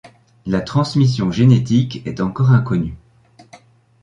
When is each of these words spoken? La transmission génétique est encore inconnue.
La 0.47 0.61
transmission 0.61 1.31
génétique 1.31 2.01
est 2.07 2.21
encore 2.21 2.49
inconnue. 2.49 2.97